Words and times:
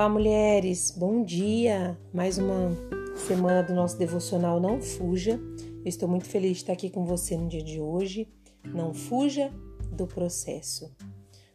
Olá, 0.00 0.08
mulheres, 0.08 0.90
bom 0.90 1.22
dia! 1.22 1.94
Mais 2.10 2.38
uma 2.38 2.74
semana 3.14 3.62
do 3.62 3.74
nosso 3.74 3.98
devocional 3.98 4.58
Não 4.58 4.80
Fuja. 4.80 5.38
Eu 5.58 5.84
estou 5.84 6.08
muito 6.08 6.24
feliz 6.24 6.52
de 6.52 6.56
estar 6.56 6.72
aqui 6.72 6.88
com 6.88 7.04
você 7.04 7.36
no 7.36 7.46
dia 7.46 7.62
de 7.62 7.78
hoje. 7.78 8.26
Não 8.64 8.94
fuja 8.94 9.52
do 9.92 10.06
processo. 10.06 10.90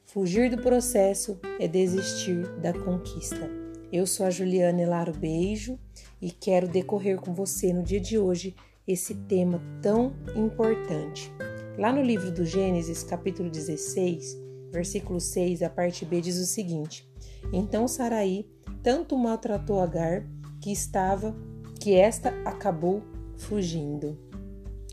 Fugir 0.05 0.51
do 0.51 0.61
processo 0.61 1.39
é 1.59 1.67
desistir 1.67 2.47
da 2.59 2.71
conquista. 2.71 3.49
Eu 3.91 4.05
sou 4.05 4.27
a 4.27 4.29
Juliana 4.29 4.79
Elaro 4.79 5.17
Beijo 5.17 5.79
e 6.21 6.29
quero 6.29 6.67
decorrer 6.67 7.19
com 7.19 7.33
você 7.33 7.73
no 7.73 7.81
dia 7.81 7.99
de 7.99 8.19
hoje 8.19 8.55
esse 8.87 9.15
tema 9.15 9.59
tão 9.81 10.13
importante. 10.35 11.31
Lá 11.79 11.91
no 11.91 12.03
livro 12.03 12.31
do 12.31 12.45
Gênesis, 12.45 13.01
capítulo 13.01 13.49
16, 13.49 14.37
versículo 14.71 15.19
6, 15.19 15.63
a 15.63 15.69
parte 15.71 16.05
B 16.05 16.21
diz 16.21 16.37
o 16.37 16.45
seguinte: 16.45 17.09
então 17.51 17.87
Saraí 17.87 18.47
tanto 18.83 19.17
maltratou 19.17 19.79
Agar 19.79 20.25
que 20.61 20.71
estava 20.71 21.35
que 21.79 21.93
esta 21.93 22.29
acabou 22.45 23.03
fugindo. 23.37 24.17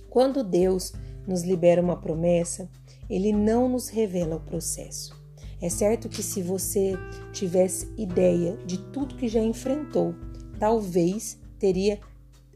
Quando 0.09 0.45
Deus 0.45 0.93
nos 1.27 1.43
libera 1.43 1.81
uma 1.81 1.97
promessa, 1.97 2.69
ele 3.09 3.33
não 3.33 3.69
nos 3.69 3.89
revela 3.89 4.37
o 4.37 4.41
processo. 4.41 5.15
É 5.61 5.69
certo 5.69 6.09
que 6.09 6.23
se 6.23 6.43
você 6.43 6.95
tivesse 7.33 7.89
ideia 7.97 8.57
de 8.67 8.79
tudo 8.79 9.15
que 9.15 9.29
já 9.29 9.41
enfrentou, 9.41 10.15
talvez 10.59 11.39
teria 11.59 12.01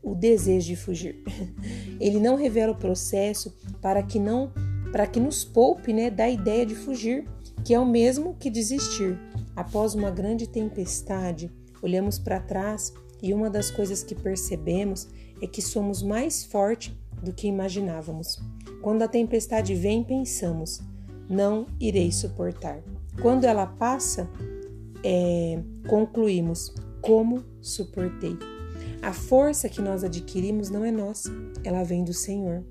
o 0.03 0.15
desejo 0.15 0.67
de 0.67 0.77
fugir. 0.77 1.23
Ele 2.01 2.19
não 2.21 2.37
revela 2.37 2.73
o 2.73 2.77
processo 2.77 3.57
para 3.81 4.03
que 4.03 4.19
não 4.19 4.53
para 4.93 5.07
que 5.07 5.21
nos 5.21 5.45
poupe, 5.45 5.93
né, 5.93 6.11
da 6.11 6.29
ideia 6.29 6.65
de 6.65 6.75
fugir, 6.75 7.29
que 7.65 7.75
é 7.75 7.79
o 7.79 7.85
mesmo 7.85 8.35
que 8.39 8.49
desistir. 8.49 9.19
Após 9.57 9.95
uma 9.95 10.11
grande 10.11 10.47
tempestade, 10.47 11.51
olhamos 11.83 12.19
para 12.19 12.39
trás 12.39 12.93
e 13.23 13.33
uma 13.33 13.49
das 13.49 13.71
coisas 13.71 14.03
que 14.03 14.15
percebemos 14.15 15.09
é 15.41 15.47
que 15.47 15.63
somos 15.63 16.03
mais 16.03 16.45
fortes 16.45 16.95
do 17.23 17.33
que 17.33 17.49
imaginávamos. 17.49 18.39
Quando 18.83 19.03
a 19.03 19.09
tempestade 19.09 19.75
vem, 19.75 20.05
pensamos: 20.05 20.81
não 21.29 21.67
irei 21.81 22.13
suportar. 22.13 22.83
Quando 23.23 23.45
ela 23.45 23.67
passa, 23.67 24.29
é, 25.03 25.59
concluímos: 25.89 26.75
como 27.01 27.43
suportei. 27.63 28.37
A 29.03 29.13
força 29.13 29.69
que 29.69 29.81
nós 29.81 30.03
adquirimos 30.03 30.71
não 30.71 30.85
é 30.85 30.91
nossa, 30.91 31.31
ela 31.63 31.85
vem 31.85 32.05
do 32.05 32.13
Senhor. 32.13 32.65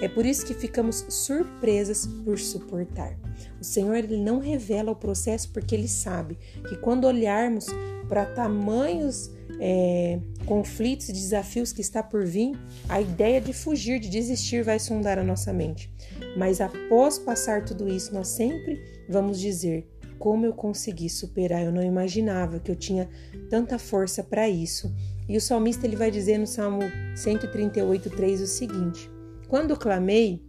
É 0.00 0.08
por 0.08 0.24
isso 0.24 0.46
que 0.46 0.54
ficamos 0.54 1.04
surpresas 1.08 2.06
por 2.24 2.38
suportar. 2.38 3.18
O 3.60 3.64
Senhor 3.64 3.94
ele 3.96 4.16
não 4.16 4.38
revela 4.38 4.92
o 4.92 4.96
processo 4.96 5.50
porque 5.52 5.74
ele 5.74 5.88
sabe 5.88 6.38
que 6.68 6.76
quando 6.76 7.04
olharmos 7.04 7.66
para 8.08 8.26
tamanhos 8.26 9.30
é, 9.60 10.18
conflitos 10.44 11.08
e 11.08 11.12
desafios 11.12 11.72
que 11.72 11.80
está 11.80 12.02
por 12.02 12.24
vir, 12.24 12.58
a 12.88 13.00
ideia 13.00 13.40
de 13.40 13.52
fugir, 13.52 14.00
de 14.00 14.08
desistir 14.08 14.62
vai 14.62 14.78
sondar 14.78 15.18
a 15.18 15.24
nossa 15.24 15.52
mente. 15.52 15.92
Mas 16.36 16.60
após 16.60 17.18
passar 17.18 17.64
tudo 17.64 17.88
isso, 17.88 18.12
nós 18.12 18.28
sempre 18.28 18.82
vamos 19.08 19.38
dizer: 19.38 19.86
como 20.18 20.46
eu 20.46 20.52
consegui 20.52 21.08
superar? 21.08 21.64
Eu 21.64 21.72
não 21.72 21.82
imaginava 21.82 22.60
que 22.60 22.70
eu 22.70 22.76
tinha 22.76 23.08
tanta 23.50 23.78
força 23.78 24.22
para 24.22 24.48
isso. 24.48 24.94
E 25.32 25.36
o 25.38 25.40
salmista 25.40 25.86
ele 25.86 25.96
vai 25.96 26.10
dizer 26.10 26.36
no 26.36 26.46
Salmo 26.46 26.82
138:3 27.16 28.42
o 28.42 28.46
seguinte: 28.46 29.10
Quando 29.48 29.74
clamei, 29.78 30.44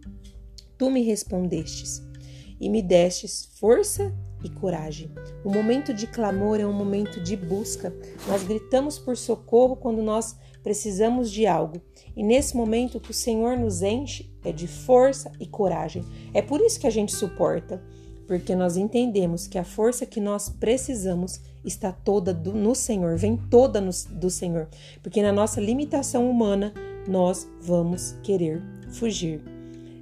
tu 0.76 0.90
me 0.90 1.02
respondestes 1.02 2.02
e 2.60 2.68
me 2.68 2.82
destes 2.82 3.48
força 3.58 4.14
e 4.44 4.50
coragem. 4.50 5.10
O 5.42 5.50
momento 5.50 5.94
de 5.94 6.06
clamor 6.06 6.60
é 6.60 6.66
um 6.66 6.72
momento 6.74 7.18
de 7.22 7.34
busca. 7.34 7.96
Nós 8.28 8.42
gritamos 8.42 8.98
por 8.98 9.16
socorro 9.16 9.74
quando 9.74 10.02
nós 10.02 10.36
precisamos 10.62 11.30
de 11.30 11.46
algo. 11.46 11.80
E 12.14 12.22
nesse 12.22 12.54
momento 12.54 13.00
que 13.00 13.10
o 13.10 13.14
Senhor 13.14 13.56
nos 13.56 13.80
enche 13.80 14.30
é 14.44 14.52
de 14.52 14.68
força 14.68 15.32
e 15.40 15.46
coragem. 15.46 16.04
É 16.34 16.42
por 16.42 16.60
isso 16.60 16.78
que 16.78 16.86
a 16.86 16.90
gente 16.90 17.16
suporta, 17.16 17.82
porque 18.26 18.54
nós 18.54 18.76
entendemos 18.76 19.46
que 19.46 19.58
a 19.58 19.64
força 19.64 20.06
que 20.06 20.20
nós 20.20 20.48
precisamos 20.48 21.40
está 21.64 21.92
toda 21.92 22.32
do, 22.32 22.52
no 22.52 22.74
Senhor, 22.74 23.16
vem 23.16 23.36
toda 23.36 23.80
no, 23.80 23.90
do 24.10 24.30
Senhor, 24.30 24.68
porque 25.02 25.22
na 25.22 25.32
nossa 25.32 25.60
limitação 25.60 26.30
humana 26.30 26.72
nós 27.08 27.48
vamos 27.60 28.12
querer 28.22 28.62
fugir. 28.90 29.42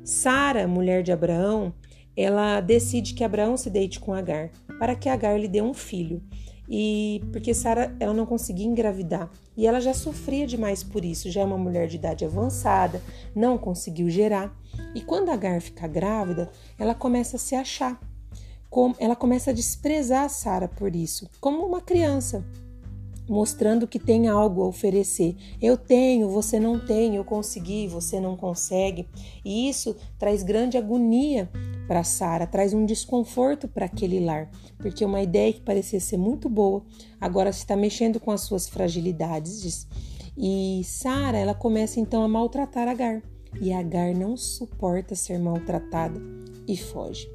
Sara, 0.04 0.66
mulher 0.66 1.02
de 1.02 1.12
Abraão, 1.12 1.72
ela 2.16 2.60
decide 2.60 3.14
que 3.14 3.24
Abraão 3.24 3.56
se 3.56 3.70
deite 3.70 4.00
com 4.00 4.12
Agar, 4.12 4.50
para 4.78 4.94
que 4.94 5.08
Agar 5.08 5.38
lhe 5.38 5.48
dê 5.48 5.62
um 5.62 5.72
filho. 5.72 6.22
E 6.68 7.22
porque 7.32 7.52
Sara 7.52 7.94
ela 7.98 8.14
não 8.14 8.24
conseguia 8.24 8.66
engravidar 8.66 9.30
e 9.56 9.66
ela 9.66 9.80
já 9.80 9.92
sofria 9.92 10.46
demais 10.46 10.82
por 10.82 11.04
isso, 11.04 11.30
já 11.30 11.42
é 11.42 11.44
uma 11.44 11.58
mulher 11.58 11.86
de 11.86 11.96
idade 11.96 12.24
avançada, 12.24 13.02
não 13.34 13.58
conseguiu 13.58 14.08
gerar. 14.08 14.56
E 14.94 15.00
quando 15.00 15.30
Agar 15.30 15.60
fica 15.60 15.86
grávida, 15.86 16.50
ela 16.78 16.94
começa 16.94 17.36
a 17.36 17.38
se 17.38 17.54
achar 17.54 18.00
ela 18.98 19.14
começa 19.14 19.50
a 19.50 19.54
desprezar 19.54 20.28
Sara 20.30 20.68
por 20.68 20.96
isso, 20.96 21.28
como 21.40 21.66
uma 21.66 21.80
criança, 21.80 22.44
mostrando 23.28 23.86
que 23.86 23.98
tem 23.98 24.28
algo 24.28 24.62
a 24.62 24.66
oferecer. 24.66 25.36
Eu 25.60 25.76
tenho, 25.76 26.28
você 26.28 26.58
não 26.58 26.78
tem, 26.78 27.16
eu 27.16 27.24
consegui, 27.24 27.86
você 27.86 28.18
não 28.18 28.36
consegue. 28.36 29.08
E 29.44 29.68
isso 29.68 29.96
traz 30.18 30.42
grande 30.42 30.76
agonia 30.76 31.50
para 31.86 32.04
Sara, 32.04 32.46
traz 32.46 32.72
um 32.72 32.86
desconforto 32.86 33.68
para 33.68 33.86
aquele 33.86 34.20
lar, 34.20 34.50
porque 34.78 35.04
uma 35.04 35.20
ideia 35.20 35.52
que 35.52 35.60
parecia 35.60 36.00
ser 36.00 36.16
muito 36.16 36.48
boa, 36.48 36.82
agora 37.20 37.50
está 37.50 37.76
mexendo 37.76 38.18
com 38.18 38.30
as 38.30 38.42
suas 38.42 38.68
fragilidades. 38.68 39.86
E 40.36 40.82
Sara, 40.84 41.36
ela 41.36 41.54
começa 41.54 42.00
então 42.00 42.22
a 42.22 42.28
maltratar 42.28 42.88
Agar, 42.88 43.22
e 43.60 43.72
Agar 43.72 44.14
não 44.14 44.36
suporta 44.36 45.14
ser 45.14 45.38
maltratada 45.38 46.20
e 46.66 46.76
foge. 46.76 47.28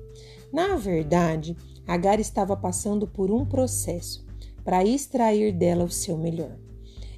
Na 0.52 0.76
verdade, 0.76 1.56
Agar 1.88 2.20
estava 2.20 2.58
passando 2.58 3.08
por 3.08 3.32
um 3.32 3.46
processo 3.46 4.26
para 4.64 4.84
extrair 4.84 5.54
dela 5.54 5.86
o 5.86 5.90
seu 5.90 6.18
melhor. 6.18 6.58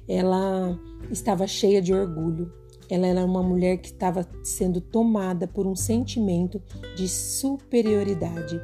Ela 0.06 0.78
estava 1.10 1.44
cheia 1.46 1.82
de 1.82 1.92
orgulho. 1.92 2.52
Ela 2.88 3.06
era 3.08 3.24
uma 3.24 3.42
mulher 3.42 3.78
que 3.78 3.88
estava 3.88 4.26
sendo 4.44 4.80
tomada 4.80 5.48
por 5.48 5.66
um 5.66 5.74
sentimento 5.74 6.62
de 6.96 7.08
superioridade. 7.08 8.60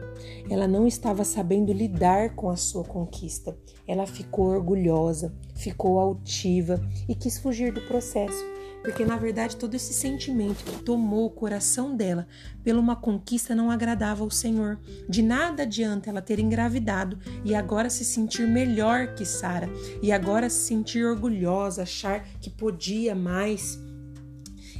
Ela 0.49 0.69
não 0.69 0.87
estava 0.87 1.25
sabendo 1.25 1.73
lidar 1.73 2.37
com 2.37 2.49
a 2.49 2.57
sua 2.57 2.85
conquista. 2.85 3.57
Ela 3.87 4.07
ficou 4.07 4.47
orgulhosa, 4.47 5.35
ficou 5.55 5.99
altiva 5.99 6.81
e 7.09 7.17
quis 7.17 7.39
fugir 7.39 7.73
do 7.73 7.81
processo 7.83 8.45
porque 8.83 9.05
na 9.05 9.17
verdade 9.17 9.57
todo 9.57 9.75
esse 9.75 9.93
sentimento 9.93 10.65
que 10.65 10.83
tomou 10.83 11.27
o 11.27 11.31
coração 11.31 11.97
dela 11.97 12.27
pela 12.63 12.81
uma 12.81 12.97
conquista 12.97 13.55
não 13.55 13.71
agradava 13.71 14.23
ao 14.23 14.31
Senhor. 14.31 14.79
De 15.09 15.23
nada 15.23 15.63
adianta 15.63 16.11
ela 16.11 16.23
ter 16.23 16.39
engravidado 16.39 17.19
e 17.45 17.55
agora 17.55 17.91
se 17.91 18.05
sentir 18.05 18.47
melhor 18.47 19.15
que 19.15 19.25
Sara 19.25 19.69
e 20.03 20.13
agora 20.13 20.49
se 20.49 20.67
sentir 20.67 21.05
orgulhosa, 21.05 21.83
achar 21.83 22.25
que 22.41 22.51
podia 22.51 23.15
mais. 23.15 23.79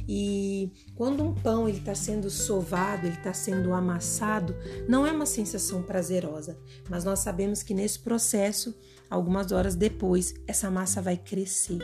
E 0.07 0.71
quando 0.95 1.21
um 1.21 1.33
pão 1.33 1.67
ele 1.67 1.79
está 1.79 1.93
sendo 1.93 2.29
sovado, 2.29 3.05
ele 3.05 3.17
está 3.17 3.33
sendo 3.33 3.73
amassado, 3.73 4.55
não 4.87 5.05
é 5.05 5.11
uma 5.11 5.25
sensação 5.25 5.83
prazerosa, 5.83 6.57
mas 6.89 7.03
nós 7.03 7.19
sabemos 7.19 7.61
que 7.61 7.73
nesse 7.73 7.99
processo, 7.99 8.73
algumas 9.09 9.51
horas 9.51 9.75
depois, 9.75 10.33
essa 10.45 10.69
massa 10.69 11.01
vai 11.01 11.17
crescer. 11.17 11.79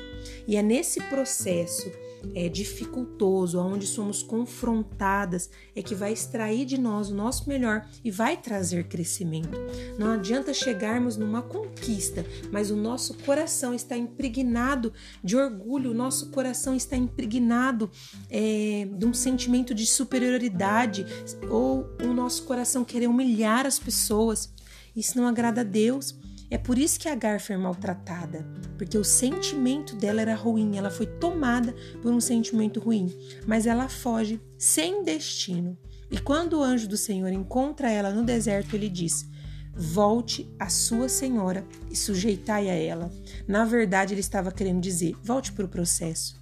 E 0.47 0.55
é 0.55 0.61
nesse 0.61 1.01
processo 1.01 1.91
é, 2.33 2.47
dificultoso, 2.47 3.59
onde 3.59 3.85
somos 3.85 4.23
confrontadas, 4.23 5.49
é 5.75 5.81
que 5.81 5.95
vai 5.95 6.13
extrair 6.13 6.65
de 6.65 6.79
nós 6.79 7.09
o 7.09 7.15
nosso 7.15 7.49
melhor 7.49 7.85
e 8.03 8.09
vai 8.09 8.37
trazer 8.37 8.87
crescimento. 8.87 9.57
Não 9.97 10.11
adianta 10.11 10.53
chegarmos 10.53 11.17
numa 11.17 11.41
conquista, 11.41 12.25
mas 12.51 12.71
o 12.71 12.75
nosso 12.75 13.15
coração 13.19 13.73
está 13.73 13.97
impregnado 13.97 14.93
de 15.23 15.35
orgulho, 15.35 15.91
o 15.91 15.93
nosso 15.93 16.29
coração 16.29 16.75
está 16.75 16.95
impregnado 16.95 17.89
é, 18.29 18.87
de 18.91 19.05
um 19.05 19.13
sentimento 19.13 19.73
de 19.73 19.85
superioridade 19.85 21.05
ou 21.49 21.89
o 22.03 22.13
nosso 22.13 22.43
coração 22.43 22.85
querer 22.85 23.07
humilhar 23.07 23.65
as 23.65 23.79
pessoas. 23.79 24.53
Isso 24.95 25.17
não 25.17 25.27
agrada 25.27 25.61
a 25.61 25.63
Deus. 25.63 26.15
É 26.53 26.57
por 26.59 26.77
isso 26.77 26.99
que 26.99 27.09
Agar 27.09 27.41
foi 27.41 27.57
maltratada, 27.57 28.45
porque 28.77 28.95
o 28.95 29.03
sentimento 29.03 29.95
dela 29.95 30.21
era 30.21 30.35
ruim, 30.35 30.77
ela 30.77 30.91
foi 30.91 31.07
tomada 31.07 31.73
por 31.99 32.13
um 32.13 32.21
sentimento 32.21 32.79
ruim, 32.79 33.11
mas 33.47 33.65
ela 33.65 33.89
foge 33.89 34.39
sem 34.55 35.03
destino. 35.03 35.75
E 36.11 36.19
quando 36.19 36.59
o 36.59 36.61
anjo 36.61 36.87
do 36.87 36.95
Senhor 36.95 37.31
encontra 37.31 37.89
ela 37.89 38.11
no 38.11 38.23
deserto, 38.23 38.75
ele 38.75 38.87
diz: 38.87 39.27
Volte 39.75 40.47
à 40.59 40.69
sua 40.69 41.09
senhora 41.09 41.65
e 41.89 41.95
sujeitai 41.95 42.69
a 42.69 42.75
ela. 42.75 43.11
Na 43.47 43.65
verdade, 43.65 44.13
ele 44.13 44.21
estava 44.21 44.51
querendo 44.51 44.79
dizer: 44.79 45.15
volte 45.23 45.51
para 45.53 45.65
o 45.65 45.69
processo. 45.69 46.39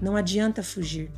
Não 0.00 0.16
adianta 0.16 0.62
fugir. 0.62 1.12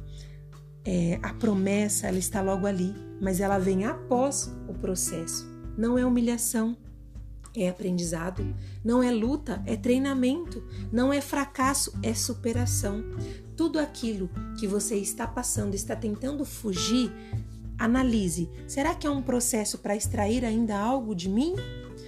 É, 0.85 1.21
a 1.23 1.33
promessa 1.35 2.09
ela 2.09 2.19
está 2.19 2.43
logo 2.43 2.67
ali, 2.67 2.93
mas 3.23 3.39
ela 3.39 3.61
vem 3.61 3.85
após 3.85 4.53
o 4.67 4.75
processo. 4.75 5.49
Não 5.79 5.97
é 5.97 6.05
humilhação, 6.05 6.77
é 7.63 7.69
aprendizado, 7.69 8.55
não 8.85 9.03
é 9.03 9.11
luta, 9.11 9.63
é 9.67 9.77
treinamento, 9.77 10.63
não 10.93 11.13
é 11.13 11.21
fracasso, 11.21 11.93
é 12.03 12.13
superação. 12.13 13.05
Tudo 13.57 13.79
aquilo 13.79 14.29
que 14.59 14.67
você 14.67 14.97
está 14.97 15.27
passando, 15.27 15.75
está 15.75 15.95
tentando 15.95 16.45
fugir, 16.45 17.13
analise: 17.79 18.51
será 18.67 18.95
que 18.95 19.07
é 19.07 19.11
um 19.11 19.23
processo 19.23 19.79
para 19.79 19.97
extrair 19.97 20.45
ainda 20.45 20.77
algo 20.77 21.15
de 21.15 21.29
mim? 21.29 21.55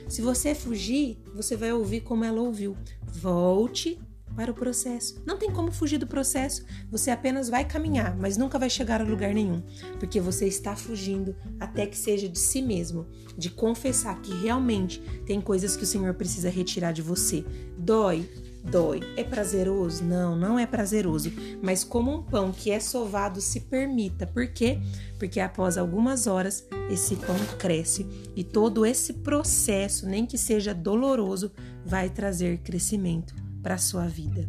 Se 0.08 0.22
você 0.22 0.54
fugir, 0.54 1.18
você 1.34 1.56
vai 1.56 1.72
ouvir 1.72 2.00
como 2.00 2.24
ela 2.24 2.40
ouviu. 2.40 2.76
Volte 3.06 3.98
para 4.36 4.50
o 4.50 4.54
processo. 4.54 5.20
Não 5.24 5.38
tem 5.38 5.50
como 5.50 5.72
fugir 5.72 5.98
do 5.98 6.06
processo. 6.06 6.64
Você 6.90 7.10
apenas 7.10 7.48
vai 7.48 7.64
caminhar, 7.64 8.14
mas 8.16 8.36
nunca 8.36 8.58
vai 8.58 8.68
chegar 8.68 9.00
a 9.00 9.04
lugar 9.04 9.32
nenhum, 9.32 9.62
porque 9.98 10.20
você 10.20 10.46
está 10.46 10.76
fugindo 10.76 11.34
até 11.58 11.86
que 11.86 11.96
seja 11.96 12.28
de 12.28 12.38
si 12.38 12.60
mesmo, 12.60 13.06
de 13.36 13.48
confessar 13.48 14.20
que 14.20 14.32
realmente 14.34 15.00
tem 15.24 15.40
coisas 15.40 15.76
que 15.76 15.84
o 15.84 15.86
Senhor 15.86 16.12
precisa 16.14 16.50
retirar 16.50 16.92
de 16.92 17.00
você. 17.00 17.44
Dói, 17.78 18.28
dói. 18.62 19.00
É 19.16 19.24
prazeroso? 19.24 20.04
Não, 20.04 20.36
não 20.36 20.58
é 20.58 20.66
prazeroso. 20.66 21.32
Mas 21.62 21.82
como 21.82 22.12
um 22.12 22.22
pão 22.22 22.52
que 22.52 22.70
é 22.70 22.78
sovado 22.78 23.40
se 23.40 23.60
permita. 23.60 24.26
Por 24.26 24.48
quê? 24.48 24.78
Porque 25.18 25.40
após 25.40 25.78
algumas 25.78 26.26
horas 26.26 26.66
esse 26.90 27.16
pão 27.16 27.36
cresce 27.58 28.06
e 28.36 28.44
todo 28.44 28.84
esse 28.84 29.14
processo, 29.14 30.06
nem 30.06 30.26
que 30.26 30.36
seja 30.36 30.74
doloroso, 30.74 31.50
vai 31.84 32.10
trazer 32.10 32.58
crescimento 32.58 33.45
para 33.66 33.74
a 33.74 33.78
sua 33.78 34.06
vida. 34.06 34.48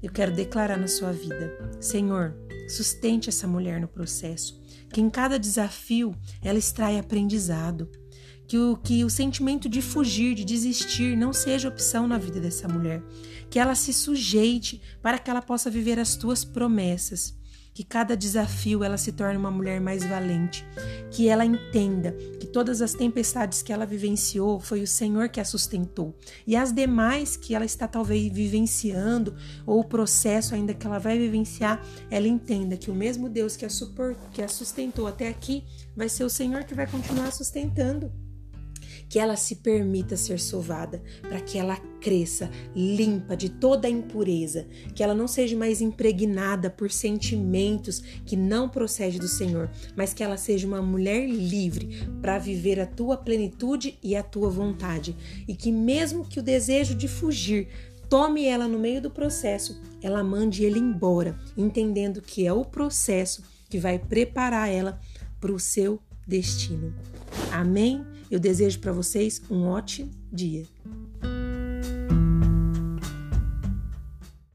Eu 0.00 0.12
quero 0.12 0.32
declarar 0.32 0.78
na 0.78 0.86
sua 0.86 1.10
vida, 1.10 1.76
Senhor, 1.80 2.32
sustente 2.68 3.28
essa 3.28 3.44
mulher 3.44 3.80
no 3.80 3.88
processo, 3.88 4.62
que 4.92 5.00
em 5.00 5.10
cada 5.10 5.36
desafio 5.36 6.14
ela 6.40 6.60
extrai 6.60 6.96
aprendizado, 6.96 7.90
que 8.46 8.56
o, 8.56 8.76
que 8.76 9.04
o 9.04 9.10
sentimento 9.10 9.68
de 9.68 9.82
fugir, 9.82 10.36
de 10.36 10.44
desistir, 10.44 11.16
não 11.16 11.32
seja 11.32 11.68
opção 11.68 12.06
na 12.06 12.18
vida 12.18 12.38
dessa 12.38 12.68
mulher, 12.68 13.02
que 13.50 13.58
ela 13.58 13.74
se 13.74 13.92
sujeite 13.92 14.80
para 15.02 15.18
que 15.18 15.28
ela 15.28 15.42
possa 15.42 15.68
viver 15.68 15.98
as 15.98 16.14
tuas 16.14 16.44
promessas 16.44 17.34
que 17.74 17.84
cada 17.84 18.16
desafio 18.16 18.84
ela 18.84 18.98
se 18.98 19.12
torne 19.12 19.36
uma 19.36 19.50
mulher 19.50 19.80
mais 19.80 20.04
valente, 20.04 20.64
que 21.10 21.28
ela 21.28 21.44
entenda 21.44 22.12
que 22.38 22.46
todas 22.46 22.82
as 22.82 22.92
tempestades 22.92 23.62
que 23.62 23.72
ela 23.72 23.86
vivenciou 23.86 24.60
foi 24.60 24.82
o 24.82 24.86
Senhor 24.86 25.28
que 25.28 25.40
a 25.40 25.44
sustentou. 25.44 26.14
E 26.46 26.54
as 26.54 26.72
demais 26.72 27.36
que 27.36 27.54
ela 27.54 27.64
está 27.64 27.88
talvez 27.88 28.32
vivenciando 28.32 29.34
ou 29.66 29.80
o 29.80 29.84
processo 29.84 30.54
ainda 30.54 30.74
que 30.74 30.86
ela 30.86 30.98
vai 30.98 31.18
vivenciar, 31.18 31.82
ela 32.10 32.28
entenda 32.28 32.76
que 32.76 32.90
o 32.90 32.94
mesmo 32.94 33.28
Deus 33.28 33.56
que 33.56 33.64
a, 33.64 33.70
supor, 33.70 34.16
que 34.32 34.42
a 34.42 34.48
sustentou 34.48 35.06
até 35.06 35.28
aqui 35.28 35.64
vai 35.96 36.08
ser 36.08 36.24
o 36.24 36.30
Senhor 36.30 36.64
que 36.64 36.74
vai 36.74 36.86
continuar 36.86 37.32
sustentando 37.32 38.12
que 39.12 39.18
ela 39.18 39.36
se 39.36 39.56
permita 39.56 40.16
ser 40.16 40.40
sovada, 40.40 41.02
para 41.20 41.38
que 41.38 41.58
ela 41.58 41.76
cresça 42.00 42.50
limpa 42.74 43.36
de 43.36 43.50
toda 43.50 43.86
a 43.86 43.90
impureza, 43.90 44.66
que 44.94 45.02
ela 45.02 45.14
não 45.14 45.28
seja 45.28 45.54
mais 45.54 45.82
impregnada 45.82 46.70
por 46.70 46.90
sentimentos 46.90 48.02
que 48.24 48.34
não 48.34 48.70
procedem 48.70 49.18
do 49.18 49.28
Senhor, 49.28 49.70
mas 49.94 50.14
que 50.14 50.24
ela 50.24 50.38
seja 50.38 50.66
uma 50.66 50.80
mulher 50.80 51.28
livre 51.28 51.90
para 52.22 52.38
viver 52.38 52.80
a 52.80 52.86
tua 52.86 53.18
plenitude 53.18 53.98
e 54.02 54.16
a 54.16 54.22
tua 54.22 54.48
vontade, 54.48 55.14
e 55.46 55.54
que 55.54 55.70
mesmo 55.70 56.26
que 56.26 56.40
o 56.40 56.42
desejo 56.42 56.94
de 56.94 57.06
fugir 57.06 57.68
tome 58.08 58.46
ela 58.46 58.66
no 58.66 58.78
meio 58.78 59.02
do 59.02 59.10
processo, 59.10 59.78
ela 60.00 60.24
mande 60.24 60.64
ele 60.64 60.78
embora, 60.78 61.38
entendendo 61.54 62.22
que 62.22 62.46
é 62.46 62.52
o 62.54 62.64
processo 62.64 63.44
que 63.68 63.78
vai 63.78 63.98
preparar 63.98 64.70
ela 64.70 64.98
para 65.38 65.52
o 65.52 65.60
seu 65.60 66.00
destino. 66.26 66.94
Amém? 67.50 68.06
Eu 68.32 68.40
desejo 68.40 68.78
para 68.78 68.92
vocês 68.92 69.42
um 69.50 69.64
ótimo 69.64 70.10
dia. 70.32 70.64